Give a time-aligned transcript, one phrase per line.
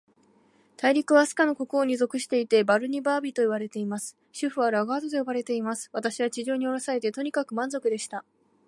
[0.77, 4.17] 大陸は、飛島の国王に属していて、バルニバービといわれています。
[4.33, 5.91] 首府はラガードと呼ばれています。
[5.93, 8.25] 私は地上におろされて、とにかく満足でした。